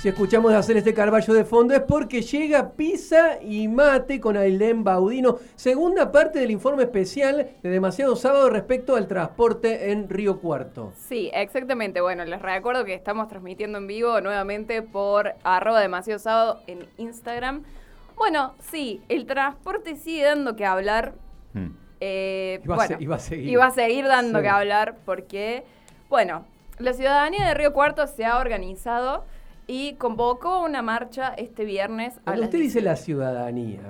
[0.00, 4.34] Si escuchamos de hacer este Carballo de fondo es porque llega Pisa y Mate con
[4.34, 5.36] Ailén Baudino.
[5.56, 10.94] Segunda parte del informe especial de Demasiado Sábado respecto al transporte en Río Cuarto.
[10.96, 12.00] Sí, exactamente.
[12.00, 17.64] Bueno, les recuerdo que estamos transmitiendo en vivo nuevamente por arroba Demasiado Sábado en Instagram.
[18.16, 21.12] Bueno, sí, el transporte sigue dando que hablar.
[21.52, 21.72] Hmm.
[22.00, 23.50] Eh, iba, bueno, a seguir.
[23.50, 25.62] iba a seguir dando que hablar porque,
[26.08, 26.46] bueno,
[26.78, 29.26] la ciudadanía de Río Cuarto se ha organizado
[29.72, 32.18] y convocó una marcha este viernes.
[32.24, 33.80] A usted dice la ciudadanía,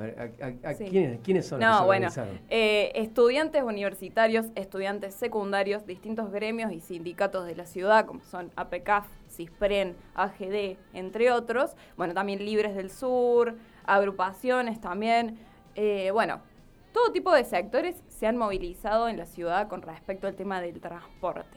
[0.62, 2.08] a ¿quiénes, son no, bueno,
[2.50, 9.06] eh, estudiantes universitarios, estudiantes secundarios, distintos gremios y sindicatos de la ciudad, como son APCAF,
[9.30, 11.74] CISPREN, AGD, entre otros.
[11.96, 15.38] Bueno, también Libres del Sur, agrupaciones también.
[15.76, 16.42] Eh, bueno,
[16.92, 20.78] todo tipo de sectores se han movilizado en la ciudad con respecto al tema del
[20.78, 21.56] transporte.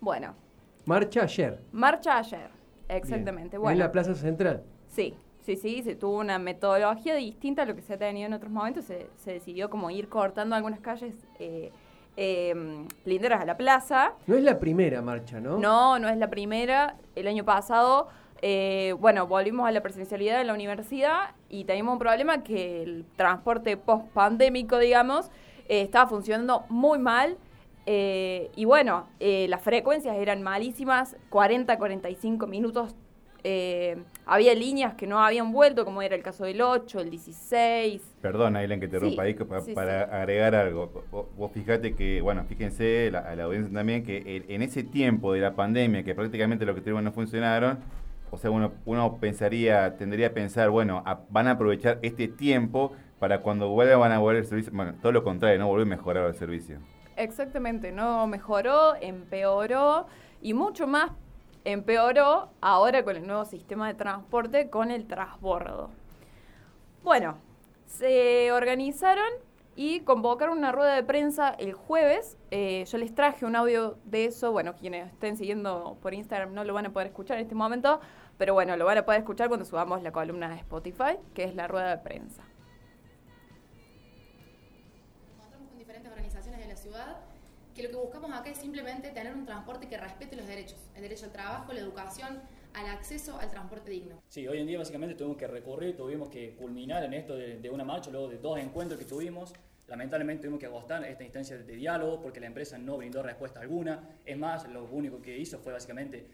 [0.00, 0.36] Bueno.
[0.84, 1.60] Marcha ayer.
[1.72, 2.57] Marcha ayer.
[2.88, 3.58] Exactamente.
[3.58, 3.72] Bueno.
[3.72, 4.62] ¿En la Plaza Central?
[4.88, 8.32] Sí, sí, sí, se tuvo una metodología distinta a lo que se ha tenido en
[8.32, 8.84] otros momentos.
[8.84, 11.70] Se, decidió como ir cortando algunas calles eh,
[12.16, 14.14] em, linderas a la plaza.
[14.26, 15.58] No es la primera marcha, ¿no?
[15.58, 16.96] No, no es la primera.
[17.14, 18.08] El año pasado,
[18.40, 23.04] eh, bueno, volvimos a la presencialidad en la universidad y teníamos un problema que el
[23.16, 25.30] transporte post-pandémico, digamos,
[25.68, 27.36] eh, estaba funcionando muy mal
[27.90, 32.94] eh, y bueno, eh, las frecuencias eran malísimas, 40, 45 minutos.
[33.44, 38.02] Eh, había líneas que no habían vuelto, como era el caso del 8, el 16.
[38.20, 39.32] Perdón, Ailen, que te rompa ahí
[39.74, 41.02] para, agregar algo.
[41.34, 45.54] Vos, fíjate que, bueno, fíjense, a la audiencia también, que en ese tiempo de la
[45.54, 47.78] pandemia, que prácticamente lo que no funcionaron,
[48.30, 53.40] o sea, uno, uno pensaría, tendría a pensar, bueno, van a aprovechar este tiempo para
[53.40, 54.72] cuando vuelvan van a volver el servicio.
[54.74, 56.80] Bueno, todo lo contrario, no volver a mejorar el servicio.
[57.18, 60.06] Exactamente, no mejoró, empeoró
[60.40, 61.10] y mucho más
[61.64, 65.90] empeoró ahora con el nuevo sistema de transporte con el transbordo.
[67.02, 67.36] Bueno,
[67.86, 69.26] se organizaron
[69.74, 72.38] y convocaron una rueda de prensa el jueves.
[72.52, 74.52] Eh, yo les traje un audio de eso.
[74.52, 78.00] Bueno, quienes estén siguiendo por Instagram no lo van a poder escuchar en este momento,
[78.38, 81.56] pero bueno, lo van a poder escuchar cuando subamos la columna de Spotify, que es
[81.56, 82.47] la rueda de prensa.
[87.78, 91.02] Que lo que buscamos acá es simplemente tener un transporte que respete los derechos, el
[91.02, 92.42] derecho al trabajo, la educación,
[92.74, 94.20] al acceso al transporte digno.
[94.26, 97.84] Sí, hoy en día básicamente tuvimos que recurrir, tuvimos que culminar en esto de, una
[97.84, 99.54] marcha, luego de dos encuentros que tuvimos.
[99.86, 104.18] Lamentablemente tuvimos que agostar esta instancia de diálogo porque la empresa no brindó respuesta alguna.
[104.26, 106.26] Es más, lo único que hizo fue básicamente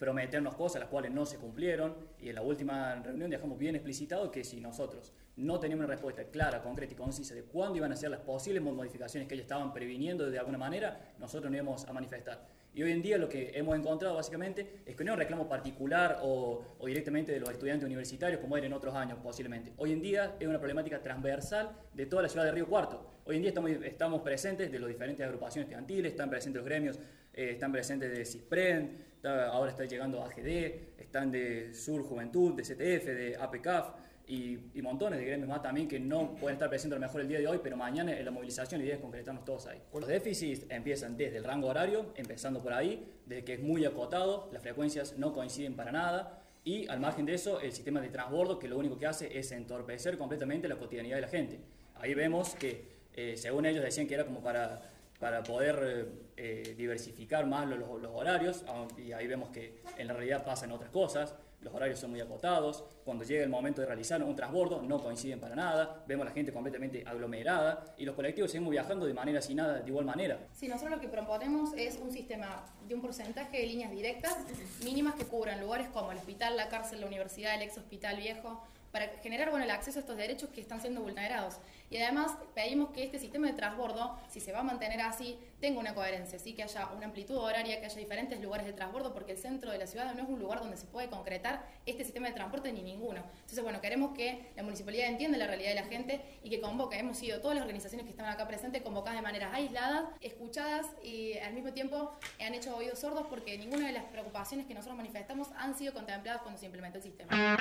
[0.00, 4.30] prometernos cosas las cuales no se cumplieron y en la última reunión dejamos bien explicitado
[4.30, 7.96] que si nosotros no teníamos una respuesta clara, concreta y concisa de cuándo iban a
[7.96, 11.92] ser las posibles modificaciones que ellos estaban previniendo de alguna manera, nosotros no íbamos a
[11.92, 12.40] manifestar.
[12.72, 15.46] Y hoy en día lo que hemos encontrado básicamente es que no es un reclamo
[15.46, 19.74] particular o, directamente de los estudiantes universitarios como era en otros años posiblemente.
[19.76, 23.06] Hoy en día es una problemática transversal de toda la ciudad de Río Cuarto.
[23.26, 26.98] Hoy en día estamos, estamos presentes de las diferentes agrupaciones estudiantiles, están presentes los gremios,
[27.34, 33.06] eh, están presentes de CISPREN, ahora está llegando AGD, están de Sur Juventud, de CTF,
[33.06, 33.94] de APCAF
[34.26, 37.28] y, montones de gremios más también que no pueden estar presentes a lo mejor el
[37.28, 39.82] día de hoy, pero mañana en la movilización la idea es concretarnos todos ahí.
[39.92, 44.48] Los déficits empiezan desde el rango horario, empezando por ahí, desde que es muy acotado,
[44.52, 46.44] las frecuencias no coinciden para nada.
[46.62, 49.50] Y al margen de eso, el sistema de transbordo que lo único que hace es
[49.50, 51.60] entorpecer completamente la cotidianidad de la gente.
[51.96, 54.82] Ahí vemos que, eh, según ellos decían que era como para
[55.20, 58.64] para poder eh, diversificar más los, horarios,
[58.96, 62.84] y ahí vemos que en la realidad pasan otras cosas, los horarios son muy acotados,
[63.04, 66.34] cuando llega el momento de realizar un transbordo no coinciden para nada, vemos a la
[66.34, 70.38] gente completamente aglomerada y los colectivos seguimos viajando de manera sin nada, de igual manera.
[70.54, 74.38] Sí, nosotros lo que proponemos es un sistema de un porcentaje de líneas directas
[74.82, 78.62] mínimas que cubran lugares como el hospital, la cárcel, la universidad, el ex hospital viejo,
[78.92, 81.58] para generar bueno, el acceso a estos derechos que están siendo vulnerados.
[81.90, 85.80] Y además pedimos que este sistema de transbordo, si se va a mantener así, tenga
[85.80, 86.54] una coherencia, ¿sí?
[86.54, 89.78] que haya una amplitud horaria, que haya diferentes lugares de transbordo, porque el centro de
[89.78, 92.82] la ciudad no es un lugar donde se puede concretar este sistema de transporte ni
[92.82, 93.24] ninguno.
[93.34, 96.98] Entonces, bueno, queremos que la municipalidad entienda la realidad de la gente y que convoque.
[96.98, 101.38] Hemos sido todas las organizaciones que están acá presentes convocadas de manera aisladas, escuchadas y
[101.38, 105.48] al mismo tiempo han hecho oídos sordos porque ninguna de las preocupaciones que nosotros manifestamos
[105.56, 107.56] han sido contempladas cuando se implementó el sistema.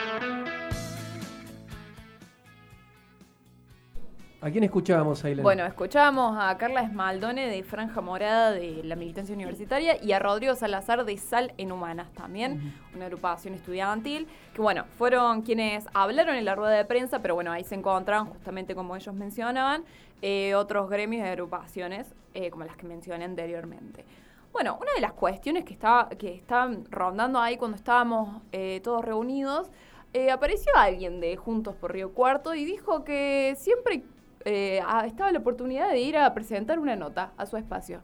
[4.41, 5.44] ¿A quién escuchábamos, Aileen?
[5.44, 10.56] Bueno, escuchábamos a Carla Esmaldone de Franja Morada de la Militancia Universitaria y a Rodrigo
[10.56, 16.45] Salazar de Sal en Humanas también, una agrupación estudiantil, que bueno, fueron quienes hablaron en
[16.45, 19.83] la rueda de prensa, pero bueno, ahí se encontraban justamente como ellos mencionaban,
[20.21, 24.06] eh, otros gremios de agrupaciones, eh, como las que mencioné anteriormente.
[24.53, 29.03] Bueno, una de las cuestiones que, estaba, que estaban rondando ahí cuando estábamos eh, todos
[29.03, 29.69] reunidos,
[30.13, 34.03] eh, apareció alguien de Juntos por Río Cuarto y dijo que siempre
[34.45, 38.01] eh, estaba la oportunidad de ir a presentar una nota a su espacio.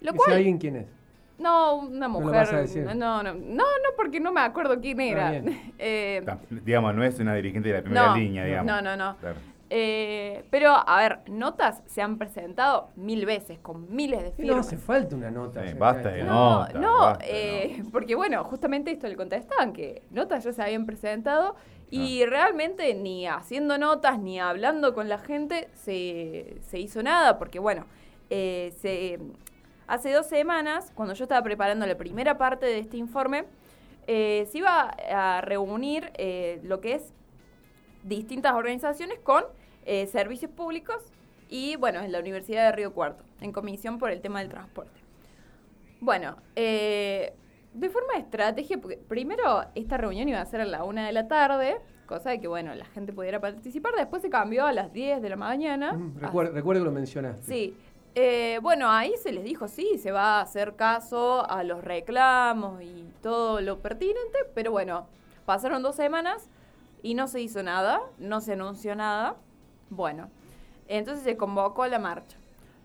[0.00, 0.86] Lo cual, alguien quién es?
[1.38, 2.68] No, una mujer.
[2.94, 3.64] No, no, no, no,
[3.96, 5.42] porque no me acuerdo quién era.
[5.78, 6.24] eh,
[6.64, 8.66] digamos, no es una dirigente de la primera línea, digamos.
[8.66, 9.16] No, no, no.
[9.72, 14.56] Eh, pero, a ver, notas se han presentado mil veces, con miles de firmas.
[14.56, 15.62] No hace falta una nota.
[15.78, 16.78] basta de no, nota.
[16.80, 21.54] No, eh, porque bueno, justamente esto le contestaban, que notas ya se habían presentado
[21.88, 22.26] y ah.
[22.28, 27.86] realmente ni haciendo notas ni hablando con la gente se, se hizo nada, porque bueno,
[28.28, 29.20] eh, se,
[29.86, 33.44] hace dos semanas, cuando yo estaba preparando la primera parte de este informe,
[34.06, 36.10] se iba a reunir
[36.64, 37.12] lo que es
[38.02, 39.44] distintas organizaciones con
[39.84, 41.12] eh, servicios públicos
[41.48, 45.00] y, bueno, en la Universidad de Río Cuarto, en comisión por el tema del transporte.
[46.00, 47.34] Bueno, eh,
[47.74, 51.12] de forma de estrategia, porque primero esta reunión iba a ser a la una de
[51.12, 54.92] la tarde, cosa de que, bueno, la gente pudiera participar, después se cambió a las
[54.92, 55.98] 10 de la mañana.
[56.16, 57.42] recuerdo, recuerdo que lo mencionaste.
[57.42, 57.76] Sí.
[58.16, 62.82] Eh, bueno, ahí se les dijo, sí, se va a hacer caso a los reclamos
[62.82, 65.06] y todo lo pertinente, pero bueno,
[65.46, 66.48] pasaron dos semanas
[67.02, 69.36] y no se hizo nada, no se anunció nada.
[69.90, 70.30] Bueno,
[70.86, 72.36] entonces se convocó a la marcha.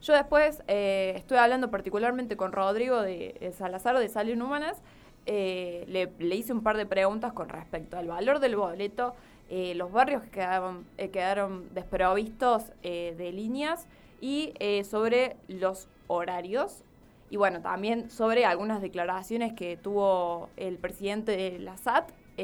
[0.01, 4.81] Yo después eh, estuve hablando particularmente con Rodrigo de, Salazar de Salud Humanas.
[5.25, 9.15] Eh, le, hice un par de preguntas con respecto al valor del boleto,
[9.49, 13.87] eh, los barrios que quedaron, quedaron desprovistos de líneas
[14.21, 14.53] y
[14.83, 16.83] sobre los horarios.
[17.31, 22.41] Y bueno, también sobre algunas declaraciones que tuvo el presidente de la SAT mm.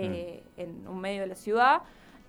[0.57, 1.81] en un medio de la ciudad,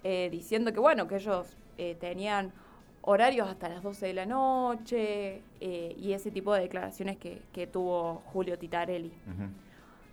[0.02, 2.52] diciendo que bueno, que ellos eh, tenían
[3.00, 8.23] horarios hasta las 12 de la noche eh, y ese tipo de declaraciones que, tuvo
[8.32, 9.12] Julio Titarelli.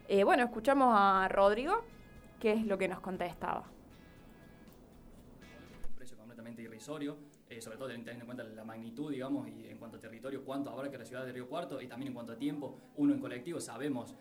[0.08, 1.84] Eh, bueno, escuchamos a Rodrigo,
[2.40, 3.66] que es lo que nos contestaba.
[5.88, 7.18] Un precio completamente irrisorio,
[7.60, 10.90] sobre todo teniendo en cuenta la magnitud, digamos, y en cuanto a territorio, cuánto habrá
[10.90, 13.60] que la ciudad de Río Cuarto, y también en cuanto a tiempo, uno en colectivo
[13.60, 14.16] sabemos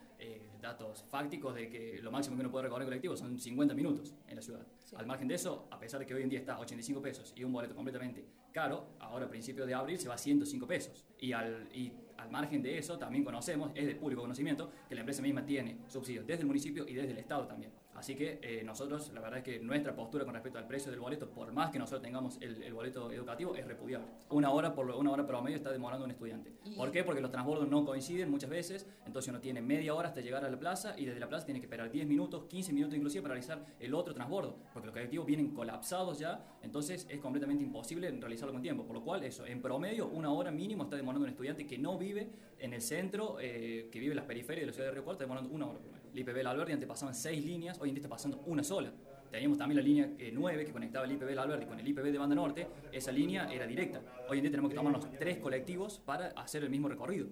[0.60, 4.14] datos fácticos de que lo máximo que uno puede recorrer en colectivo son 50 minutos
[4.26, 4.66] en la ciudad.
[4.96, 7.32] Al margen de eso, a pesar de que hoy en día está a 85 pesos
[7.36, 11.04] y un boleto completamente caro, ahora a principios de abril se va a 105 pesos.
[11.20, 15.02] Y al, y al margen de eso, también conocemos, es de público conocimiento, que la
[15.02, 17.72] empresa misma tiene subsidios desde el municipio y desde el Estado también.
[17.98, 21.00] Así que eh, nosotros, la verdad es que nuestra postura con respecto al precio del
[21.00, 24.06] boleto, por más que nosotros tengamos el, boleto educativo, es repudiable.
[24.30, 26.52] Una hora por una hora promedio está demorando un estudiante.
[26.76, 27.02] ¿Por qué?
[27.02, 30.50] Porque los transbordos no coinciden muchas veces, entonces uno tiene media hora hasta llegar a
[30.50, 33.34] la plaza y desde la plaza tiene que esperar 10 minutos, 15 minutos inclusive para
[33.34, 38.52] realizar el otro transbordo, porque los colectivos vienen colapsados ya, entonces es completamente imposible realizarlo
[38.52, 38.84] con tiempo.
[38.84, 41.98] Por lo cual, eso, en promedio, una hora mínimo está demorando un estudiante que no
[41.98, 42.30] vive
[42.60, 45.24] en el centro, eh, que vive en las periferias de la ciudad de Río Cuarto,
[45.24, 45.97] demorando una hora promedio.
[46.12, 48.92] El IPB Alberdi antes pasaban seis líneas, hoy en día está pasando una sola.
[49.30, 52.18] Teníamos también la línea 9 eh, que conectaba el IPB Alberdi con el IPB de
[52.18, 52.66] Banda Norte.
[52.90, 54.00] Esa línea era directa.
[54.28, 57.28] Hoy en día tenemos que tomarnos tres colectivos para hacer el mismo recorrido.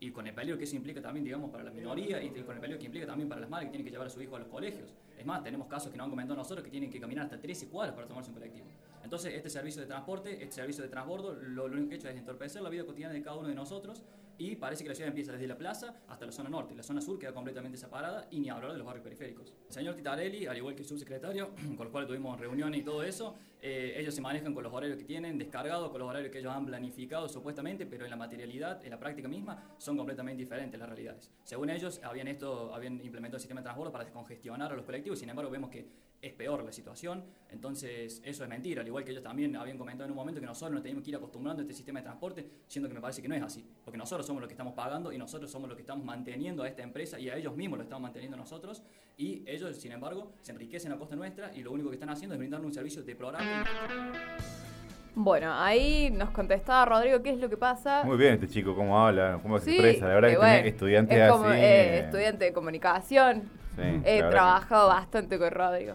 [0.00, 2.60] Y con el peligro que eso implica también, digamos, para la minoría y con el
[2.60, 4.40] peligro que implica también para las madres que tienen que llevar a su hijo a
[4.40, 4.92] los colegios.
[5.16, 7.68] Es más, tenemos casos que nos han comentado nosotros que tienen que caminar hasta 13
[7.68, 8.66] cuadras para tomarse un colectivo.
[9.02, 12.08] Entonces, este servicio de transporte, este servicio de transbordo, lo, lo único que ha hecho
[12.08, 14.02] es entorpecer la vida cotidiana de cada uno de nosotros
[14.38, 16.74] y parece que la ciudad empieza desde la plaza hasta la zona norte.
[16.74, 19.52] La zona sur queda completamente separada y ni hablar de los barrios periféricos.
[19.68, 23.02] El señor Titarelli, al igual que el subsecretario, con el cual tuvimos reuniones y todo
[23.02, 26.38] eso, eh, ellos se manejan con los horarios que tienen descargados, con los horarios que
[26.38, 30.78] ellos han planificado supuestamente, pero en la materialidad, en la práctica misma, son completamente diferentes
[30.78, 31.30] las realidades.
[31.44, 35.18] Según ellos, habían, esto, habían implementado el sistema de transbordo para descongestionar a los colectivos,
[35.18, 35.86] sin embargo, vemos que
[36.20, 40.06] es peor la situación, entonces eso es mentira, al igual que ellos también habían comentado
[40.06, 42.46] en un momento que nosotros nos tenemos que ir acostumbrando a este sistema de transporte,
[42.66, 45.12] siendo que me parece que no es así, porque nosotros somos los que estamos pagando
[45.12, 47.84] y nosotros somos los que estamos manteniendo a esta empresa y a ellos mismos lo
[47.84, 48.82] estamos manteniendo nosotros
[49.16, 52.34] y ellos, sin embargo, se enriquecen a costa nuestra y lo único que están haciendo
[52.34, 53.48] es brindarle un servicio deplorable.
[55.18, 58.02] Bueno, ahí nos contestaba Rodrigo qué es lo que pasa.
[58.04, 60.08] Muy bien este chico, cómo habla, cómo se expresa.
[60.08, 61.44] La verdad que tiene estudiante así.
[61.54, 63.48] Eh, estudiante de comunicación.
[64.04, 65.94] He trabajado bastante con Rodrigo.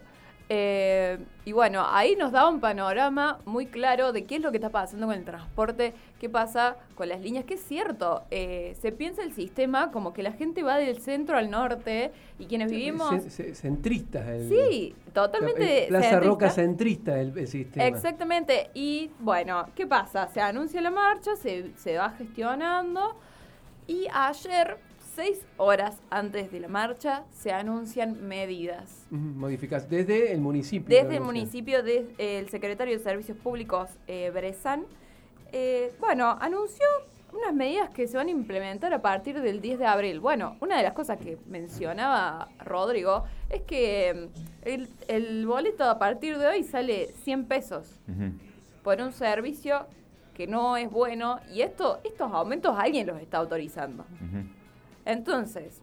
[0.53, 4.57] Eh, y bueno, ahí nos da un panorama muy claro de qué es lo que
[4.57, 8.91] está pasando con el transporte, qué pasa con las líneas, que es cierto, eh, se
[8.91, 13.15] piensa el sistema como que la gente va del centro al norte y quienes vivimos...
[13.53, 14.25] centrista.
[14.49, 15.85] sí, totalmente...
[15.87, 17.87] Plaza Roca centrista el, sistema.
[17.87, 20.27] Exactamente, y bueno, ¿qué pasa?
[20.27, 23.15] Se anuncia la marcha, se, se va gestionando
[23.87, 24.77] y ayer
[25.15, 29.05] seis horas antes de la marcha se anuncian medidas.
[29.09, 30.95] Modificas desde el municipio.
[30.95, 34.85] Desde el municipio, del secretario de Servicios Públicos, eh, Brezán,
[35.51, 36.85] eh, bueno, anunció
[37.33, 40.19] unas medidas que se van a implementar a partir del 10 de abril.
[40.19, 45.97] Bueno, una de las cosas que mencionaba Rodrigo es que mm, el, el boleto a
[45.97, 47.99] partir de hoy sale 100 pesos
[48.83, 49.85] por un servicio
[50.33, 54.05] que no es bueno y esto, estos aumentos alguien los está autorizando.
[55.05, 55.81] Entonces,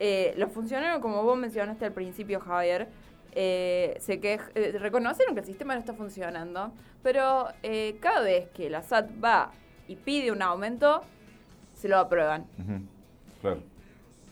[0.00, 2.88] eh, los funcionarios, como vos mencionaste al principio, Javier,
[3.32, 7.48] eh, se que, eh, reconocieron que el sistema no está funcionando, pero
[8.00, 9.52] cada vez que la SAT va
[9.86, 11.02] y pide un aumento,
[11.74, 12.46] se lo aprueban.
[13.40, 13.60] Claro.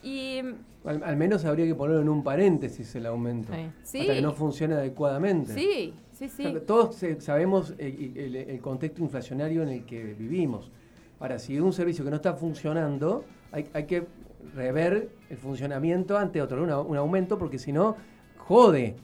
[0.03, 0.41] Y
[0.85, 3.51] al, menos habría que ponerlo en un paréntesis el aumento.
[3.83, 4.01] Sí.
[4.01, 5.53] Hasta que no funcione adecuadamente.
[5.53, 6.55] Sí, sí, sí.
[6.65, 10.71] todos sabemos el, contexto inflacionario en el que vivimos.
[11.19, 14.07] Ahora, si un servicio que no está funcionando, hay, hay que
[14.55, 17.95] rever el funcionamiento ante otro, un aumento, porque si no,
[18.37, 18.95] jode.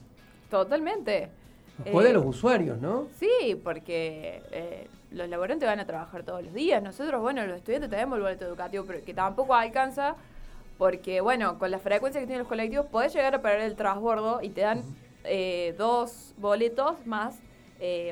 [0.50, 1.30] Totalmente.
[1.90, 3.08] Jode a los eh, usuarios, ¿no?
[3.18, 6.82] Sí, porque eh, los laborantes van a trabajar todos los días.
[6.82, 10.14] Nosotros, bueno, los estudiantes tenemos el boleto educativo, pero que tampoco alcanza,
[10.78, 14.40] porque, bueno, con la frecuencia que tienen los colectivos, podés llegar a perder el transbordo
[14.40, 14.82] y te dan
[15.24, 17.38] eh, dos boletos más,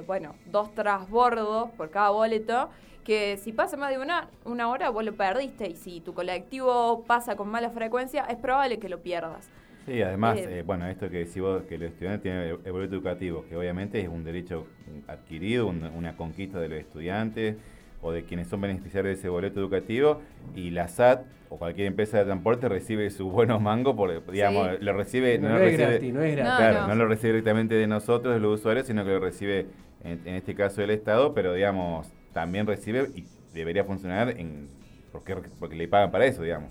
[0.07, 2.69] bueno, dos transbordos por cada boleto
[3.05, 7.05] que si pasa más de una, una hora vos lo perdiste y si tu colectivo
[7.07, 9.51] pasa con mala frecuencia es probable que lo pierdas.
[9.87, 12.95] Sí, además, eh, eh, bueno, esto que decís vos, que los estudiantes tienen el, boleto
[12.95, 14.67] educativo, que obviamente es un derecho
[15.09, 17.57] adquirido, una, conquista de los estudiantes
[18.01, 20.21] o de quienes son beneficiarios de ese boleto educativo,
[20.55, 24.93] y la SAT o cualquier empresa de transporte recibe su buenos mangos, por, digamos, lo
[24.93, 25.39] recibe...
[25.39, 26.57] No, es gratis, no es gratis.
[26.57, 26.95] Claro, no.
[26.95, 29.67] lo recibe directamente de nosotros, de los usuarios, sino que lo recibe,
[30.05, 34.69] en, en este caso, del Estado, pero digamos, también recibe y debería funcionar en
[35.13, 36.71] porque, porque le pagan para eso, digamos.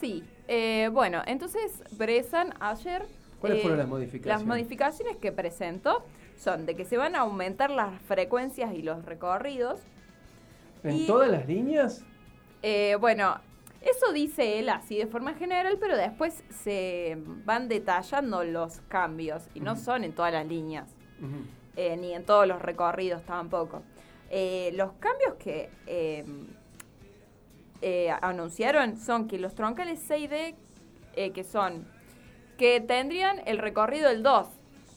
[0.00, 3.06] Sí, eh, bueno, entonces Bresan ayer...
[3.40, 4.40] ¿Cuáles fueron eh, las modificaciones?
[4.40, 6.04] Las modificaciones que presentó
[6.36, 9.80] son de que se van a aumentar las frecuencias y los recorridos.
[10.82, 12.04] ¿En todas las líneas?
[12.62, 13.40] Eh, bueno,
[13.80, 19.60] eso dice él así de forma general, pero después se van detallando los cambios y
[19.60, 20.88] no son en todas las líneas,
[21.76, 23.82] ni en todos los recorridos tampoco.
[24.30, 26.48] Eh, los cambios que em,
[27.80, 30.54] eh, anunciaron son que los troncales 6D,
[31.14, 31.86] eh, que son,
[32.58, 34.48] que tendrían el recorrido del 2,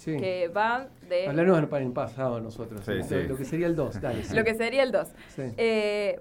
[0.04, 1.28] que van de...
[1.28, 4.24] Hablarnos para el pasado nosotros, lo, que sería el 2, dale.
[4.34, 5.08] Lo que sería el 2.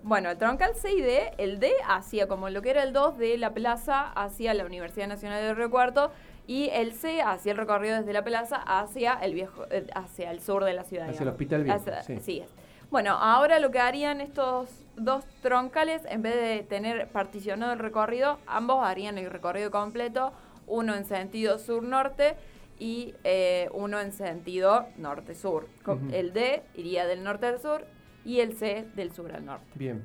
[0.02, 3.54] bueno, el troncal 6D, el D hacía como lo que era el 2 de la
[3.54, 6.10] plaza hacia la Universidad Nacional de Río Cuarto,
[6.46, 10.64] y el C hacía el recorrido desde la plaza hacia el viejo hacia el sur
[10.64, 11.08] de la ciudad.
[11.08, 11.78] Hacia el hospital viejo.
[12.20, 12.42] sí.
[12.90, 18.38] Bueno, ahora lo que harían estos dos troncales, en vez de tener particionado el recorrido,
[18.46, 20.32] ambos harían el recorrido completo,
[20.66, 22.34] uno en sentido sur-norte
[22.78, 25.68] y eh, uno en sentido norte-sur.
[26.12, 27.84] El D iría del norte al sur
[28.24, 29.66] y el C del sur al norte.
[29.74, 30.02] Bien.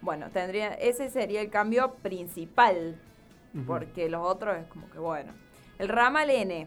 [0.00, 3.00] Bueno, tendría, ese sería el cambio principal,
[3.68, 5.32] porque los otros es como que bueno.
[5.78, 6.66] El ramal N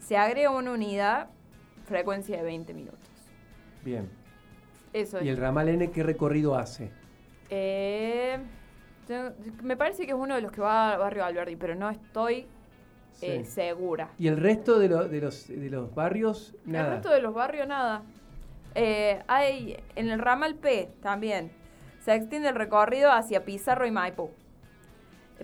[0.00, 1.28] se agrega una unidad,
[1.86, 2.98] frecuencia de 20 minutos.
[3.84, 4.23] Bien.
[4.94, 6.90] ¿Y el ramal N qué recorrido hace?
[7.50, 8.38] Eh,
[9.62, 12.46] me parece que es uno de los que va a Barrio Alberdi, pero no estoy
[13.20, 14.10] eh, segura.
[14.18, 16.54] ¿Y el resto de, de, los, de los barrios?
[16.64, 16.86] Nada.
[16.86, 18.02] El resto de los barrios, nada.
[18.76, 21.50] Eh, hay en el ramal P también.
[22.00, 24.30] Se extiende el recorrido hacia Pizarro y Maipú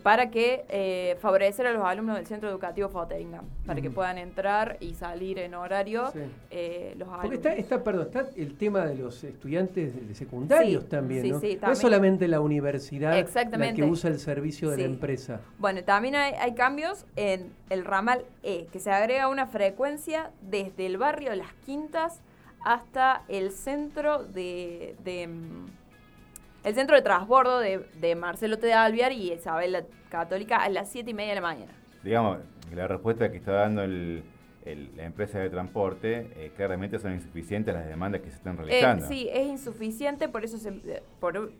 [0.02, 4.76] para que eh, favorecer a los alumnos del centro educativo Foteringham, para que puedan entrar
[4.80, 6.12] y salir en horario
[6.50, 7.38] eh, los alumnos.
[7.38, 11.40] Porque está, perdón, está el tema de los estudiantes de secundarios también, ¿no?
[11.40, 15.40] No es solamente la universidad la que usa el servicio de la empresa.
[15.58, 20.98] Bueno, también hay, cambios en el ramal E, que se agrega una frecuencia desde el
[20.98, 22.20] barrio Las Quintas
[22.64, 24.94] hasta el centro de
[25.28, 25.79] mm,
[26.64, 28.72] el centro de transbordo de, de Marcelo T.
[28.72, 31.72] Alviar y Isabel la Católica a las 7 y media de la mañana.
[32.02, 32.38] Digamos,
[32.74, 34.22] la respuesta que está dando el,
[34.64, 39.04] la empresa de transporte, eh, claramente son insuficientes las demandas que se están realizando.
[39.04, 40.72] Eh, sí, es insuficiente, por eso se,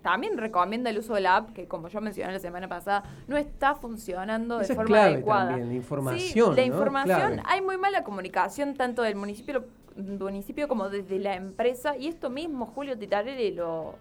[0.02, 3.37] también recomienda el uso de la app, que como yo mencioné la semana pasada, no
[3.37, 5.57] está funcionando de forma adecuada.
[5.57, 6.54] la información.
[6.54, 9.64] la información, hay muy mala comunicación tanto del municipio,
[9.97, 13.95] municipio como desde la empresa, y esto mismo Julio Titarelli lo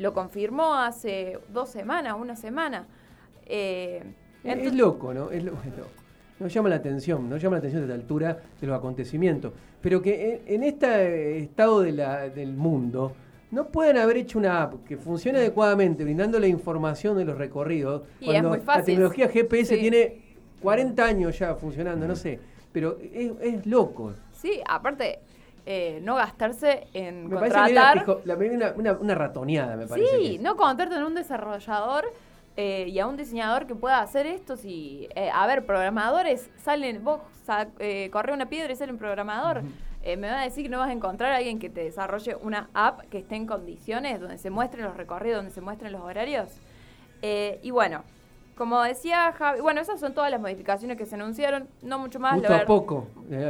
[0.00, 2.86] lo confirmó hace dos semanas, una semana.
[3.44, 4.02] Eh,
[4.42, 5.30] es loco, ¿no?
[5.30, 5.60] Es, loco.
[6.38, 9.52] Nos llama la atención, nos llama la atención desde la altura de los acontecimientos.
[9.82, 13.12] Pero que en, este estado de la, del mundo
[13.50, 18.04] no pueden haber hecho una app que funcione adecuadamente, brindando la información de los recorridos.
[18.20, 20.22] Y cuando la tecnología GPS tiene
[20.62, 22.40] 40 años ya funcionando, no sé.
[22.72, 24.14] Pero es, es loco.
[24.32, 25.18] Sí, aparte,
[25.72, 28.04] eh, no gastarse en contratar.
[28.74, 30.18] una, una, ratoneada, me parece.
[30.18, 32.06] Sí, no contraten un desarrollador
[32.56, 34.56] eh, y a un diseñador que pueda hacer esto.
[34.56, 37.20] Si, eh, a ver, programadores salen, vos
[38.10, 39.62] corre una piedra y sale un programador.
[40.04, 42.68] me va a decir que no vas a encontrar a alguien que te desarrolle una
[42.74, 46.50] app que esté en condiciones, donde se muestren los recorridos, donde se muestren los horarios.
[47.22, 48.02] y bueno,
[48.60, 52.34] como decía Javi, bueno, esas son todas las modificaciones que se anunciaron, no mucho más.
[52.34, 53.06] Mucho a poco.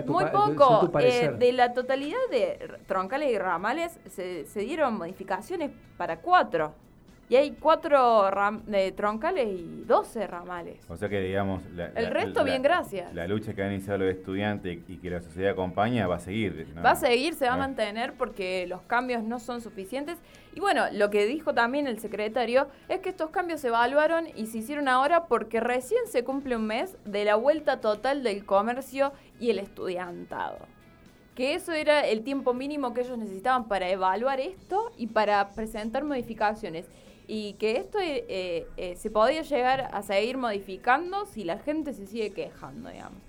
[0.06, 0.86] muy poco.
[0.86, 6.74] de la totalidad de troncales y ramales se, se dieron modificaciones para cuatro.
[7.30, 8.28] Y hay cuatro
[8.66, 10.80] de troncales y doce ramales.
[10.88, 11.62] O sea que, digamos...
[11.94, 13.14] el resto, bien, gracias.
[13.14, 16.66] La lucha que han iniciado los estudiantes y que la sociedad acompaña va a seguir.
[16.84, 20.18] Va a seguir, se va a mantener porque los cambios no son suficientes.
[20.56, 24.46] Y bueno, lo que dijo también el secretario es que estos cambios se evaluaron y
[24.46, 29.12] se hicieron ahora porque recién se cumple un mes de la vuelta total del comercio
[29.38, 30.58] y el estudiantado
[31.36, 36.04] que eso era el tiempo mínimo que ellos necesitaban para evaluar esto y para presentar
[36.04, 36.86] modificaciones
[37.32, 42.08] y que esto eh, eh, se podía llegar a seguir modificando si la gente se
[42.08, 43.20] sigue quejando, digamos.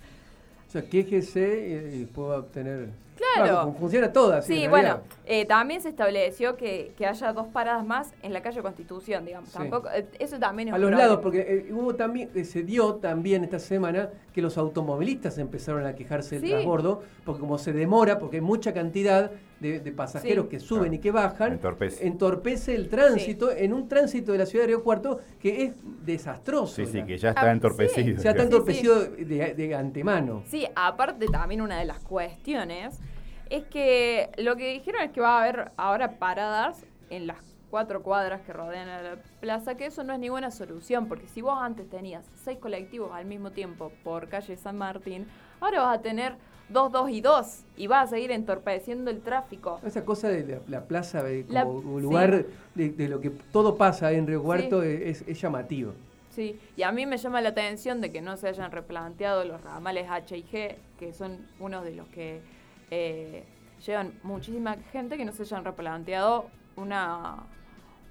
[0.67, 2.89] O sea, quéjese y pueda obtener
[3.35, 3.75] Claro.
[3.79, 4.45] funciona todas.
[4.45, 9.25] Sí, bueno, eh, también se estableció que, haya dos paradas más en la calle Constitución,
[9.25, 9.51] digamos.
[9.51, 13.43] Tampoco, eh, eso también es A los lados, porque eh, hubo también, se dio también
[13.43, 18.37] esta semana que los automovilistas empezaron a quejarse del transbordo, porque como se demora, porque
[18.37, 21.59] hay mucha cantidad de, pasajeros que suben y que bajan,
[21.99, 25.73] entorpece, el tránsito en un tránsito de la ciudad de Río Cuarto que es
[26.03, 26.75] desastroso.
[26.75, 28.21] Sí, sí, que ya está ah, entorpecido.
[28.21, 30.43] Ya está entorpecido de, de antemano.
[30.47, 32.99] Sí, aparte también una de las cuestiones
[33.51, 37.37] es que lo que dijeron es que va a haber ahora paradas en las
[37.69, 41.41] cuatro cuadras que rodean a la plaza, que eso no es ninguna solución, porque si
[41.41, 45.27] vos antes tenías seis colectivos al mismo tiempo por calle San Martín,
[45.59, 46.35] ahora vas a tener
[46.69, 49.81] dos, dos y dos, y vas a seguir entorpeciendo el tráfico.
[49.85, 54.81] Esa cosa de la, plaza como lugar de, lo que todo pasa en Río Cuarto
[54.81, 55.91] es, es, llamativo.
[56.29, 59.61] Sí, y a mí me llama la atención de que no se hayan replanteado los
[59.61, 62.39] ramales H y G, que son uno de los que
[62.91, 63.45] eh,
[63.85, 67.47] llevan muchísima gente que no se hayan replanteado una,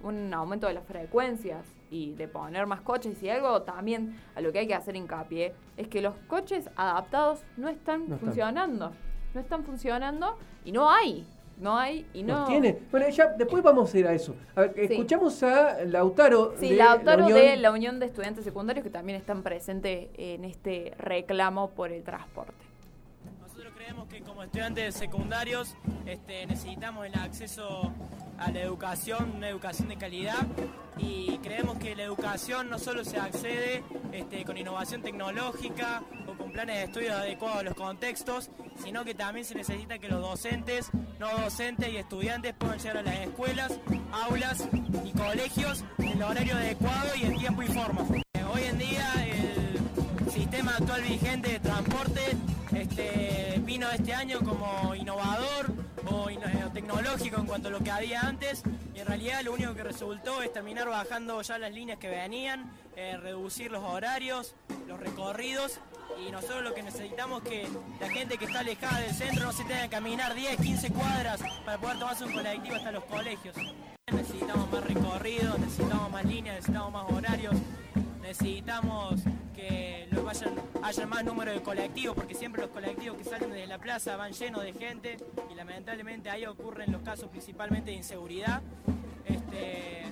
[0.03, 4.53] un aumento de las frecuencias y de poner más coches y algo también a lo
[4.53, 8.93] que hay que hacer hincapié es que los coches adaptados no están funcionando.
[9.35, 11.27] No están funcionando y no hay.
[11.59, 12.47] No hay y no.
[12.47, 12.79] tiene.
[12.91, 14.35] Bueno, ya después vamos a ir a eso.
[14.55, 16.55] A ver, escuchamos a Lautaro.
[16.59, 20.47] Sí, de Lautaro la de la Unión de Estudiantes Secundarios que también están presentes en
[20.47, 22.70] este reclamo por el transporte
[24.09, 25.75] que como estudiantes secundarios
[26.07, 27.93] este, necesitamos el acceso
[28.39, 30.47] a la educación, una educación de calidad
[30.97, 36.53] y creemos que la educación no solo se accede este, con innovación tecnológica o con
[36.53, 38.51] planes de estudio adecuados a los contextos,
[38.83, 43.03] sino que también se necesita que los docentes, no docentes y estudiantes puedan llegar a
[43.03, 43.81] las escuelas,
[44.13, 44.69] aulas
[45.05, 48.07] y colegios en el horario adecuado y en tiempo y forma.
[48.53, 52.37] Hoy en día el sistema actual vigente de transporte
[52.91, 55.73] este, vino este año como innovador
[56.07, 56.29] o,
[56.73, 58.63] tecnológico en cuanto a lo que había antes
[58.95, 62.71] y en realidad lo único que resultó es terminar bajando ya las líneas que venían,
[62.97, 64.55] eh, reducir los horarios,
[64.87, 65.81] los recorridos
[66.25, 67.69] y nosotros lo que necesitamos es que
[68.01, 71.41] la gente que está alejada del centro no se tenga que caminar 10, 15 cuadras
[71.65, 73.57] para poder tomarse un colectivo hasta los colegios.
[74.13, 77.55] Necesitamos más recorridos, necesitamos más líneas, necesitamos más horarios,
[78.23, 79.21] necesitamos
[79.55, 80.00] que
[80.45, 83.79] lo vayan, haya más número de colectivos, porque siempre los colectivos que salen de la
[83.79, 85.17] plaza van llenos de gente
[85.51, 88.63] y lamentablemente ahí ocurren los casos principalmente de inseguridad.
[89.25, 90.05] Este,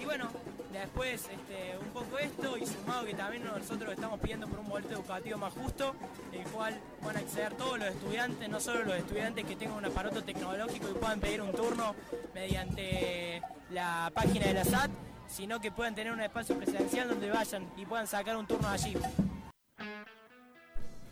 [0.00, 0.28] y bueno,
[0.72, 4.94] después este, un poco esto y sumado que también nosotros estamos pidiendo por un boleto
[4.94, 5.94] educativo más justo,
[6.32, 9.84] el cual van a acceder todos los estudiantes, no solo los estudiantes que tengan un
[9.86, 11.94] aparato tecnológico y puedan pedir un turno
[12.34, 14.90] mediante la página de la SAT,
[15.28, 18.94] sino que puedan tener un espacio presencial donde vayan y puedan sacar un turno allí.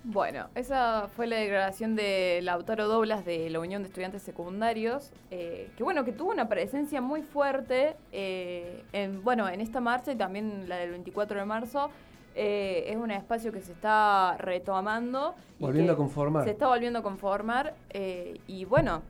[0.03, 5.71] Bueno, esa fue la declaración de Lautaro Doblas de la Unión de Estudiantes Secundarios, eh,
[5.77, 10.17] que bueno, que tuvo una presencia muy fuerte eh, en, bueno, en esta marcha y
[10.17, 11.91] también la del 24 de marzo.
[12.35, 15.35] Eh, es un espacio que se está retomando.
[15.59, 16.45] Volviendo a conformar.
[16.45, 17.75] Se está volviendo a conformar.
[17.93, 19.03] y bueno,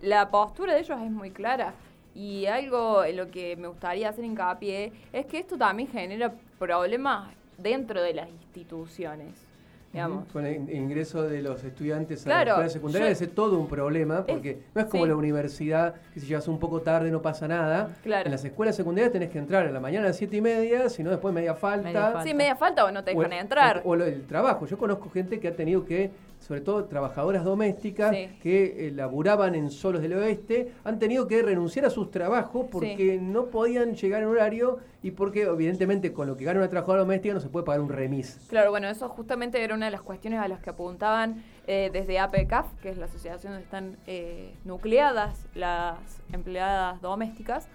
[0.00, 1.74] la postura de ellos es muy clara.
[2.14, 7.34] Y algo en lo que me gustaría hacer hincapié es que esto también genera problemas
[7.58, 9.53] dentro de las instituciones.
[9.94, 10.26] Digamos.
[10.32, 14.26] Con el ingreso de los estudiantes a la escuela secundaria yo- es todo un problema,
[14.26, 15.08] porque no es como sí.
[15.08, 17.88] la universidad, que si llegas un poco tarde no pasa nada.
[18.02, 18.26] Claro.
[18.26, 20.88] En las escuelas secundarias tenés que entrar a la mañana a las 7 y media,
[20.88, 21.86] si no después media falta.
[21.88, 22.22] Media falta.
[22.24, 23.82] Sí, media falta o no te dejan entrar.
[23.84, 24.66] O, el trabajo.
[24.66, 28.28] Yo conozco gente que ha tenido que, sobre todo trabajadoras domésticas, Sí.
[28.42, 33.18] que eh, laburaban en solos del oeste, han tenido que renunciar a sus trabajos porque
[33.22, 37.34] no podían llegar en horario y porque, evidentemente, con lo que gana una trabajadora doméstica
[37.34, 38.38] no se puede pagar un remis.
[38.48, 42.18] Claro, bueno, eso justamente era una de las cuestiones a las que apuntaban eh, desde
[42.18, 45.98] APCAF, que es la asociación donde están eh, nucleadas las
[46.32, 47.68] empleadas domésticas,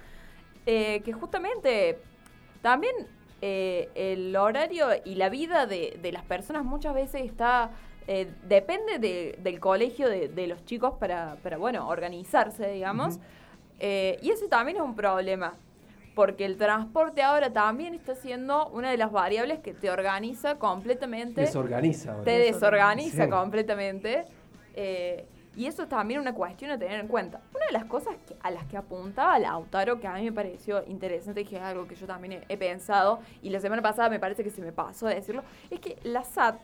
[0.65, 2.00] eh, que justamente
[2.62, 2.93] también
[3.41, 7.72] el horario y la vida de, de las personas muchas veces está
[8.08, 13.19] eh, depende de- del colegio de, de los chicos para, para, bueno, organizarse, digamos.
[13.80, 15.54] Eh, y eso también es un problema,
[16.19, 21.39] porque el transporte ahora también está siendo una de las variables que te organiza completamente
[21.39, 22.12] Desorganiza.
[22.12, 22.25] ahora.
[22.25, 23.29] te desorganiza Sí.
[23.29, 24.25] completamente.
[24.75, 27.39] eh, y eso es también una cuestión a tener en cuenta.
[27.55, 30.84] Una de las cosas que- a las que apuntaba Lautaro, que a mí me pareció
[30.88, 34.19] interesante, que es algo que yo también he, he pensado, y la semana pasada me
[34.19, 36.60] parece que se me pasó de decirlo, es que la SAT,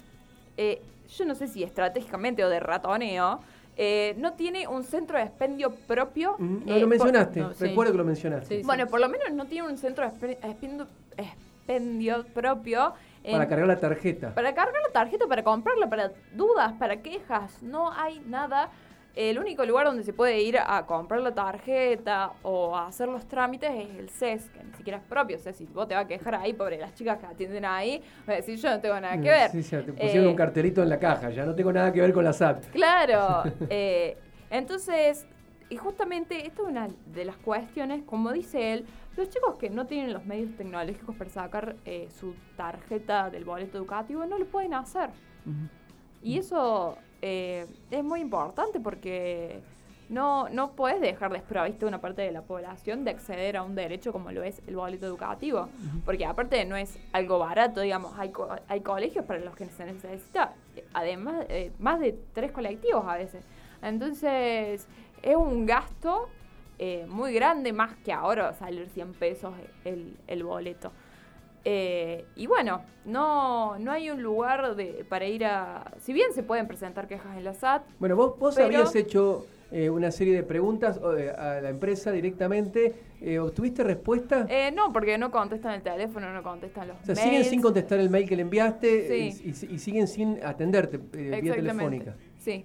[0.58, 0.82] eh,
[1.18, 3.40] yo no sé si estratégicamente o de ratoneo,
[3.78, 6.36] eh, no tiene un centro de expendio propio.
[6.40, 7.66] Mm, No eh, lo por- mencionaste, sí.
[7.66, 8.58] recuerdo que lo mencionaste.
[8.58, 12.94] Sí, bueno, por lo menos no tiene un centro de expe- expendio, expendio propio.
[13.24, 14.36] en- Para cargar la tarjeta.
[14.36, 18.70] para cargar la tarjeta, para comprarla, para dudas, para quejas, no hay nada.
[19.16, 23.26] El único lugar donde se puede ir a comprar la tarjeta o a hacer los
[23.28, 25.38] trámites es el CES, que ni siquiera es propio.
[25.38, 28.02] O sea, si vos te vas a quejar ahí, pobre, las chicas que atienden ahí,
[28.28, 29.50] vas a decir, yo no tengo nada que ver.
[29.50, 31.94] Mm, Sí, sí, te pusieron Eh, un cartelito en la caja, ya no tengo nada
[31.94, 32.66] que ver con la SAT.
[32.72, 33.44] Claro.
[33.70, 34.18] eh,
[34.50, 35.26] entonces,
[35.70, 39.86] y justamente esta es una de las cuestiones, como dice él, los chicos que no
[39.86, 44.74] tienen los medios tecnológicos para sacar eh, su tarjeta del boleto educativo no lo pueden
[44.74, 45.10] hacer.
[46.22, 49.60] Y eso eh, es muy importante porque
[50.10, 54.12] no, no puedes dejar desprovisto una parte de la población de acceder a un derecho
[54.12, 55.68] como lo es el boleto educativo.
[56.06, 59.86] Porque aparte no es algo barato, digamos, hay, co- hay colegios para los que se
[59.86, 60.54] necesita,
[60.94, 63.44] además, eh, más de tres colectivos a veces.
[63.82, 64.88] Entonces,
[65.24, 66.30] es un gasto
[66.78, 69.54] eh, muy grande, más que ahora salir 100 pesos
[69.86, 70.92] el, el boleto.
[71.68, 75.92] Eh, y bueno, no, no hay un lugar de, para ir a...
[76.00, 79.48] Si bien se pueden presentar quejas en la SAT, Bueno, vos, vos Pero- habías hecho
[79.72, 82.94] eh, una serie de preguntas eh, a la empresa directamente.
[83.20, 84.46] eh, ¿Obtuviste respuesta?
[84.48, 87.30] eh, no, porque no contestan el teléfono, no contestan los o sea, mails.
[87.30, 89.42] siguen sin contestar el mail que le enviaste Sí.
[89.44, 92.16] y, y- y siguen sin atenderte vía telefónica.
[92.38, 92.64] Sí.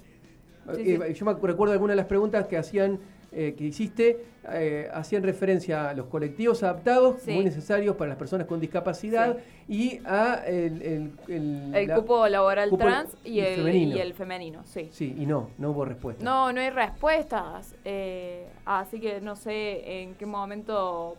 [0.76, 1.14] Sí, sí.
[1.14, 3.00] Yo me recuerdo algunas de las preguntas que hacían,
[3.32, 7.32] eh, que hiciste, eh, hacían referencia a los colectivos adaptados, Sí.
[7.32, 9.36] muy necesarios para las personas con discapacidad,
[9.68, 13.96] y a el, el, el- El la- cupo laboral cupo trans y y el, femenino.
[13.96, 14.88] y el femenino, sí.
[14.90, 16.24] Sí, y no, no hubo respuesta.
[16.24, 17.74] No, no hay respuestas.
[17.84, 21.16] eh, así que no sé en qué momento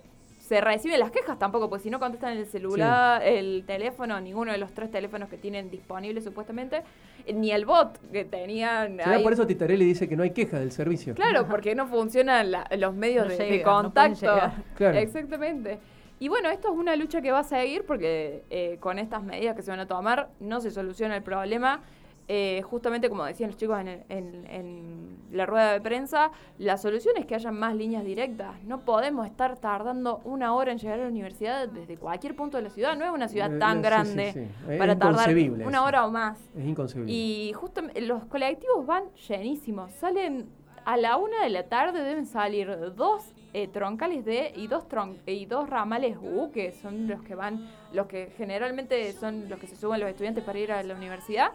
[0.51, 4.57] se reciben las quejas tampoco, porque si no contestan el celular, el teléfono, ninguno de
[4.57, 6.81] los tres teléfonos que tienen disponibles supuestamente,
[7.25, 8.97] eh, ni el bot que tenían.
[8.97, 9.23] ¿Será ahí.
[9.23, 11.15] por eso Titarelli dice que no hay queja del servicio?
[11.15, 14.35] Claro, porque no funcionan la- los medios No de, no contacto.
[14.75, 14.97] Claro.
[14.97, 15.79] Exactamente.
[16.19, 19.55] Y bueno, esto es una lucha que va a seguir porque eh, con estas medidas
[19.55, 21.79] que se van a tomar no se soluciona el problema.
[22.27, 26.77] Eh, justamente como decían los chicos en, el- en- en la rueda de prensa, la
[26.77, 28.61] solución es que haya más líneas directas.
[28.63, 32.63] No podemos estar tardando una hora en llegar a la universidad desde cualquier punto de
[32.63, 32.95] la ciudad.
[32.97, 34.71] No es una ciudad Eh, tan sí, grande sí, sí.
[34.71, 35.83] Es para tardar una eso.
[35.83, 36.39] hora o más.
[36.57, 37.11] Es inconcebible.
[37.11, 39.91] Y justamente los colectivos van llenísimos.
[39.93, 40.47] Salen
[40.85, 45.17] a la una de la tarde, deben salir dos eh, troncales D y dos, tron
[45.25, 49.67] y dos ramales U, que son los que van, los que generalmente son los que
[49.67, 51.51] se suben los estudiantes para ir a la universidad.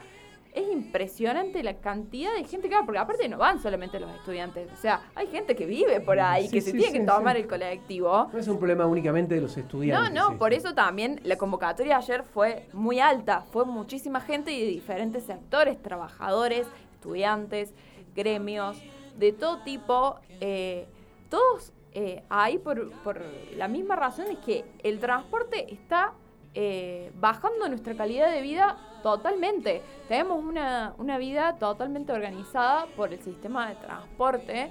[0.57, 4.73] Es impresionante la cantidad de gente que va, porque aparte no van solamente los estudiantes,
[4.73, 7.37] o sea, hay gente que vive por ahí, Sí, que se sí, tiene que tomar
[7.37, 8.31] el colectivo.
[8.33, 10.13] No es un problema únicamente de los No, estudiantes.
[10.15, 10.35] no, sí.
[10.39, 15.25] por eso también la convocatoria ayer fue muy alta, fue muchísima gente y de diferentes
[15.25, 17.75] sectores, trabajadores, estudiantes,
[18.15, 18.79] gremios,
[19.19, 20.87] de todo tipo, eh,
[21.29, 23.21] todos eh, ahí por, por
[23.57, 26.15] la misma razón es que el transporte está
[26.55, 29.83] eh, bajando nuestra calidad de vida totalmente.
[30.09, 34.71] Tenemos una, una vida totalmente organizada por el sistema de transporte.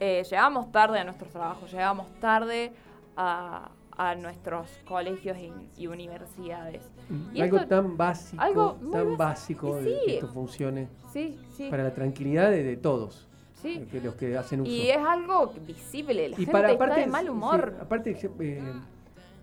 [0.00, 2.72] Eh, llegamos tarde a nuestros trabajos, llegamos tarde
[3.16, 6.82] a, a nuestros colegios y, y universidades.
[7.34, 9.76] Y algo esto- tan básico, algo tan básico.
[9.76, 10.00] de sí.
[10.06, 11.68] que esto funcione Sí, sí.
[11.70, 13.26] para la tranquilidad de, de todos,
[13.60, 13.78] sí.
[13.78, 14.70] de que los que hacen uso.
[14.70, 17.76] Y es algo visible, la y gente para está aparte de mal humor.
[17.80, 18.72] aparte eh,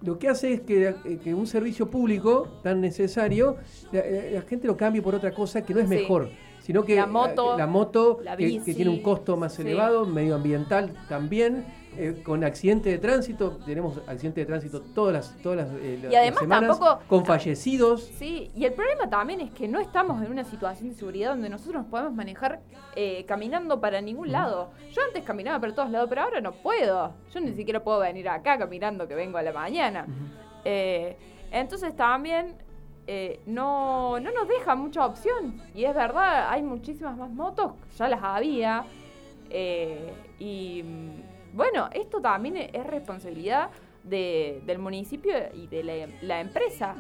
[0.01, 3.57] lo que hace es que, eh, un servicio público tan necesario,
[3.91, 6.29] la, gente lo cambie por otra cosa que no es mejor
[6.65, 11.63] sino que la moto, la, moto que, tiene un costo más elevado, medioambiental también,
[11.97, 16.15] eh, con accidente de tránsito, tenemos accidente de tránsito todas las, todas las, eh, y
[16.15, 18.03] además semanas, tampoco, con fallecidos.
[18.17, 21.49] Sí, y el problema también es que no estamos en una situación de seguridad donde
[21.49, 22.61] nosotros nos podemos manejar
[22.95, 24.71] eh, caminando para ningún lado.
[24.91, 27.13] Yo antes caminaba para todos lados, pero ahora no puedo.
[27.33, 30.05] Yo ni siquiera puedo venir acá caminando que vengo a la mañana.
[31.51, 32.55] entonces también
[33.07, 35.61] eh, no, no nos deja mucha opción.
[35.73, 38.85] Y es verdad, hay muchísimas más motos, ya las había.
[39.49, 40.83] Eh, y
[41.55, 43.69] bueno, esto también es responsabilidad
[44.03, 46.95] del municipio y de la, empresa.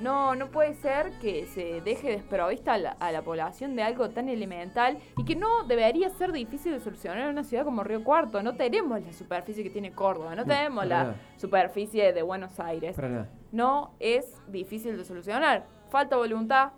[0.00, 4.10] No, no puede ser que se deje desprovista a la, a la, población de algo
[4.10, 8.02] tan elemental y que no debería ser difícil de solucionar en una ciudad como Río
[8.02, 8.42] Cuarto.
[8.42, 12.96] No tenemos la superficie que tiene Córdoba, no, tenemos la superficie de Buenos Aires.
[13.52, 15.64] No es difícil de solucionar.
[15.90, 16.72] Falta voluntad.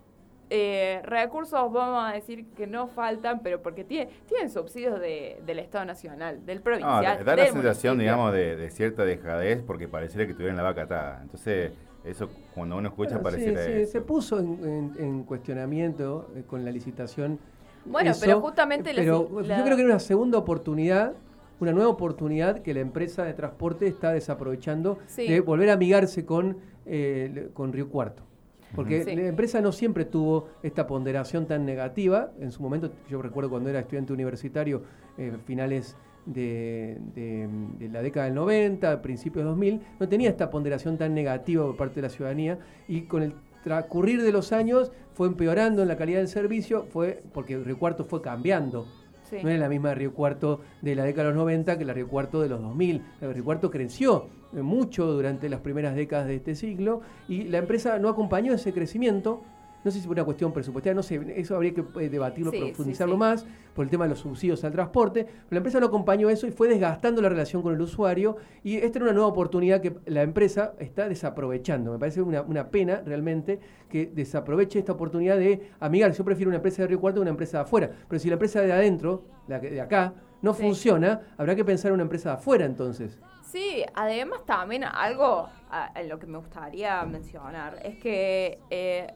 [0.49, 5.59] Eh, recursos vamos a decir que no faltan, pero porque tiene, tienen subsidios de, del
[5.59, 7.25] Estado Nacional, del provincial.
[7.25, 11.19] da la sensación, digamos, de, de, cierta dejadez porque pareciera que tuvieran la vaca atada.
[11.21, 11.71] Entonces,
[12.07, 17.39] eso cuando uno escucha parece Se puso en, cuestionamiento eh, con la licitación.
[17.85, 18.91] Bueno, pero justamente...
[18.95, 21.13] Pero yo creo que era una segunda oportunidad,
[21.59, 26.57] una nueva oportunidad que la empresa de transporte está desaprovechando de volver a amigarse con,
[26.85, 28.26] eh, con Río Cuarto.
[28.75, 32.31] Porque la empresa no siempre tuvo esta ponderación tan negativa.
[32.39, 34.83] En su momento, yo recuerdo cuando era estudiante universitario,
[35.17, 36.97] eh, finales de,
[37.91, 41.95] la década del 90, principios de 2000, no tenía esta ponderación tan negativa por parte
[41.95, 46.19] de la ciudadanía y con el transcurrir de los años fue empeorando en la calidad
[46.19, 48.85] del servicio, fue porque Río Cuarto fue cambiando.
[49.31, 52.07] No era la misma Río Cuarto de la década de los 90 que la Río
[52.07, 53.01] Cuarto de los 2000.
[53.21, 57.99] El Río Cuarto creció mucho durante las primeras décadas de este siglo y la empresa
[57.99, 59.43] no acompañó ese crecimiento
[59.87, 63.15] no sé si por una cuestión presupuestaria, no sé, eso habría que eh, debatirlo, profundizarlo
[63.15, 66.45] más, por el tema de los subsidios al transporte, pero la empresa no acompañó eso
[66.45, 69.95] y fue desgastando la relación con el usuario y esta era una nueva oportunidad que
[70.07, 71.93] la empresa está desaprovechando.
[71.93, 76.11] Me parece una, pena realmente que desaproveche esta oportunidad de amigar.
[76.11, 78.33] Yo prefiero una empresa de Río Cuarto que una empresa de afuera, pero si la
[78.33, 82.35] empresa de adentro, la de acá, no funciona, habrá que pensar en una empresa de
[82.35, 83.17] afuera entonces.
[83.43, 85.47] Sí, además también algo
[85.95, 89.07] en lo que me gustaría mencionar es que eh,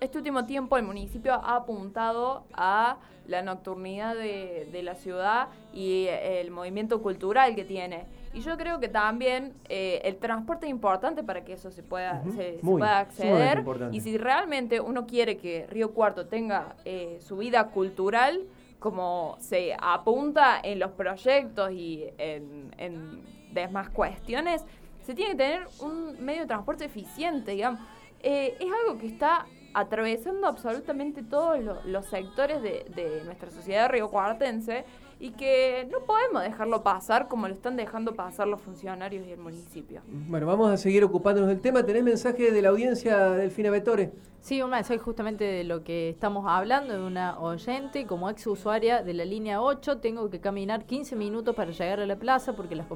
[0.00, 6.50] este último tiempo el municipio ha apuntado a la nocturnidad de, la ciudad y el
[6.50, 8.06] movimiento cultural que tiene.
[8.32, 12.22] Y yo creo que también eh, el transporte es importante para que eso se pueda,
[12.34, 13.64] se, pueda acceder.
[13.92, 18.40] Y si realmente uno quiere que Río Cuarto tenga eh, su vida cultural,
[18.78, 24.64] como se apunta en los proyectos y en, en demás cuestiones,
[25.02, 27.80] se tiene que tener un medio de transporte eficiente, digamos.
[28.22, 34.84] Eh, es algo que está atravesando absolutamente todos los sectores de, nuestra sociedad riocuartense
[35.18, 39.38] y que no podemos dejarlo pasar como lo están dejando pasar los funcionarios y el
[39.38, 40.00] municipio.
[40.06, 41.84] Bueno, vamos a seguir ocupándonos del tema.
[41.84, 44.12] ¿Tenés mensaje de la audiencia, Delfina Vetore?
[44.40, 48.06] Sí, un mensaje justamente de lo que estamos hablando, de una oyente.
[48.06, 52.06] Como ex usuaria de la línea 8, tengo que caminar 15 minutos para llegar a
[52.06, 52.86] la plaza porque las,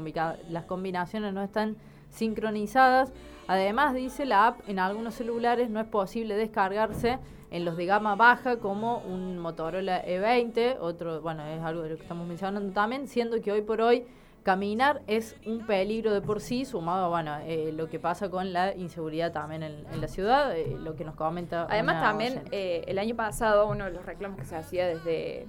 [0.48, 1.76] las combinaciones no están
[2.14, 3.12] sincronizadas.
[3.46, 7.18] Además, dice la app, en algunos celulares no es posible descargarse
[7.50, 11.96] en los de gama baja como un Motorola E20, otro, bueno, es algo de lo
[11.96, 14.06] que estamos mencionando también, siendo que hoy por hoy
[14.42, 18.52] caminar es un peligro de por sí, sumado a bueno, eh, lo que pasa con
[18.52, 21.66] la inseguridad también en, la ciudad, eh, lo que nos comenta.
[21.68, 25.46] Además, también eh, el año pasado uno de los reclamos que se hacía desde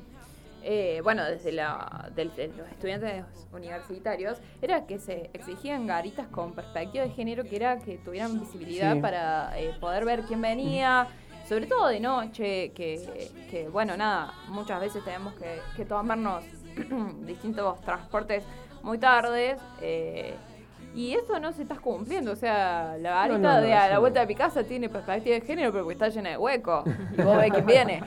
[0.68, 3.24] eh, bueno, desde la, los estudiantes
[3.54, 9.00] universitarios, era que se exigían garitas con perspectiva de género, que era que tuvieran visibilidad
[9.00, 11.08] para eh, poder ver quién venía,
[11.48, 16.44] sobre todo de noche, que, bueno, nada, muchas veces tenemos que, tomarnos
[17.28, 18.44] distintos transportes
[18.82, 19.62] muy tardes.
[19.82, 20.34] Eh,
[20.96, 22.32] y eso no se está cumpliendo.
[22.32, 25.72] O sea, la garita de a la vuelta de mi casa tiene perspectiva de género,
[25.72, 26.84] pero está llena de hueco.
[27.18, 28.04] Y vos ves quién viene.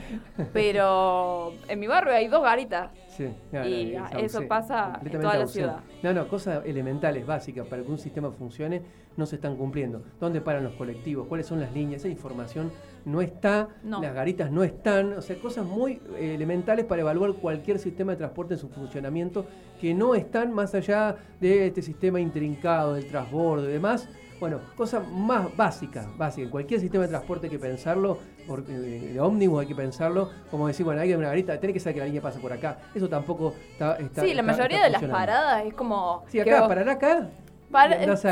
[0.53, 2.91] Pero en mi barrio hay dos garitas.
[3.19, 5.81] Sí, y eso pasa en toda la ciudad.
[6.05, 8.83] No, no, cosas elementales, básicas, para que un sistema funcione,
[9.17, 10.05] no se están cumpliendo.
[10.21, 11.27] ¿Dónde paran los colectivos?
[11.27, 12.03] ¿Cuáles son las líneas?
[12.03, 12.71] Esa información
[13.05, 17.81] no está, las garitas no están, o sea, cosas muy eh, elementales para evaluar cualquier
[17.81, 19.47] sistema de transporte en su funcionamiento
[19.81, 24.09] que no están más allá de este sistema intrincado del transbordo y demás.
[24.41, 26.47] Bueno, cosas más básicas, básicas.
[26.47, 30.31] En cualquier sistema de transporte hay que pensarlo, porque eh, de ómnibus hay que pensarlo,
[30.51, 32.79] como decir, bueno, hay una garita, tiene que saber que la línea pasa por acá.
[32.95, 33.99] Eso tampoco está...
[34.21, 36.25] sí, la mayoría de las paradas es como...
[36.29, 37.29] Sí, acá, parar acá,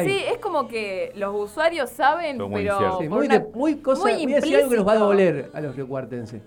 [0.05, 3.01] sí, es como que los usuarios saben, pero.
[3.09, 6.42] muy, muy, cosa, voy a decir algo que nos va a doler a los riocuartenses.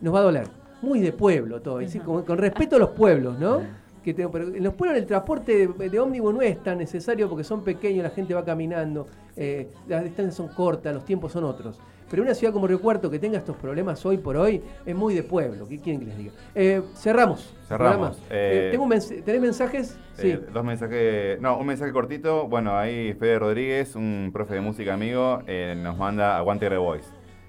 [0.00, 0.48] Nos va a doler.
[0.82, 1.80] Muy de pueblo todo.
[2.04, 3.62] con, con, respeto a los pueblos, ¿no?
[4.04, 8.02] Que en los pueblos el transporte de, ómnibus no es tan necesario porque son pequeños,
[8.02, 11.80] la gente va caminando, eh, las distancias son cortas, los tiempos son otros.
[12.10, 15.14] Pero una ciudad como Río Cuarto que tenga estos problemas hoy por hoy es muy
[15.14, 15.66] de pueblo.
[15.66, 16.32] ¿Qué quieren que les diga?
[16.54, 17.54] Eh, cerramos.
[17.66, 18.22] Cerramos.
[18.30, 18.86] Eh, tengo
[19.24, 19.98] ¿Tenés mensajes?
[20.12, 20.38] Sí.
[20.52, 21.40] dos mensajes.
[21.40, 22.46] No, un mensaje cortito.
[22.46, 25.40] Bueno, ahí Fede Rodríguez, un profe de música amigo,
[25.76, 26.76] nos manda Aguante The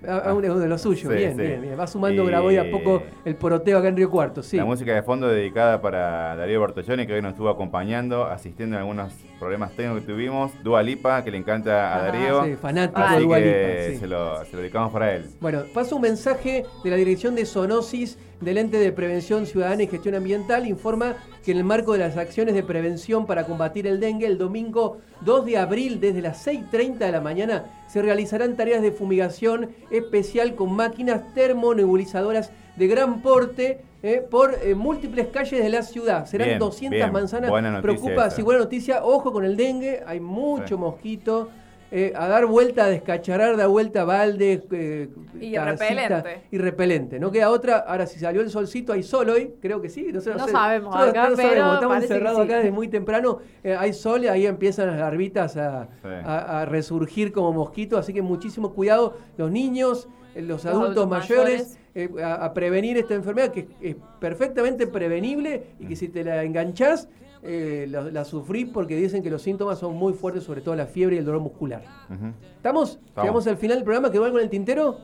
[0.06, 0.28] Voice.
[0.30, 1.80] A, uno de los suyos, bien, bien, bien.
[1.80, 2.58] Va sumando y...
[2.58, 4.58] a poco el poroteo acá en Río Cuarto, sí.
[4.58, 8.82] La música de fondo dedicada para Darío Bertolloni, que hoy nos estuvo acompañando, asistiendo en
[8.82, 10.52] algunos problemas técnicos que tuvimos.
[10.64, 12.46] Dua Lipa, que le encanta a Darío.
[12.46, 14.00] Sí, fanático de Dua Lipa.
[14.00, 15.26] Se, lo, se lo dedicamos para él.
[15.40, 19.88] Bueno, paso un mensaje de la Dirección de Zoonosis del Ente de Prevención Ciudadana y
[19.88, 24.00] Gestión Ambiental informa que en el marco de las acciones de prevención para combatir el
[24.00, 28.82] dengue, el domingo 2 de abril desde las 6.30 de la mañana se realizarán tareas
[28.82, 35.70] de fumigación especial con máquinas termonebulizadoras de gran porte eh, por eh, múltiples calles de
[35.70, 36.26] la ciudad.
[36.28, 37.50] Serán 200 manzanas.
[37.50, 41.50] Buena Preocupa, si buena noticia, ojo con el dengue, hay mucho mosquito.
[41.92, 44.64] Eh, a dar vuelta, a descacharar, da vuelta a balde.
[44.72, 45.08] Eh,
[45.40, 46.42] y repelente.
[46.52, 47.20] Y repelente.
[47.20, 47.78] No queda otra.
[47.78, 50.10] Ahora, si salió el solcito, hay sol hoy, creo que sí.
[50.12, 53.40] No, sé, no, sabemos, acá, pero Estamos encerrados acá desde muy temprano.
[53.64, 58.00] Eh, hay sol y ahí empiezan las garbitas a, resurgir como mosquitos.
[58.00, 59.18] Así que muchísimo cuidado.
[59.38, 61.80] Los niños, los, adultos, mayores.
[62.24, 67.08] A, prevenir esta enfermedad que es, perfectamente prevenible y que si te la enganchás
[67.42, 71.16] eh, la, sufrí porque dicen que los síntomas son muy fuertes, sobre todo la fiebre
[71.16, 71.84] y el dolor muscular.
[72.58, 73.00] ¿Estamos?
[73.16, 74.12] ¿Llegamos al final del programa?
[74.12, 74.98] ¿Quedó algo en el tintero?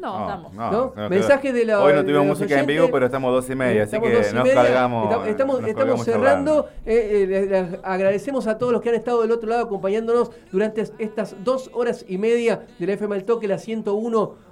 [0.00, 0.52] No, estamos.
[0.52, 1.82] No, Mensajes de la.
[1.82, 5.26] Hoy no tuvimos música en vivo, pero estamos dos y media, así que nos cargamos.
[5.26, 6.68] Estamos, estamos, cerrando.
[6.84, 11.34] Eh, eh, agradecemos a todos los que han estado del otro lado acompañándonos durante estas
[11.42, 14.45] dos horas y media de la FM El Toque, la 101 punto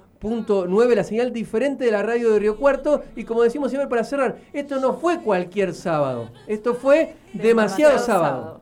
[0.67, 3.03] 9, la señal diferente de la radio de Río Cuarto.
[3.15, 7.99] Y como decimos siempre para cerrar, esto no fue cualquier sábado, esto fue demasiado, demasiado
[7.99, 8.43] sábado.
[8.43, 8.61] sábado.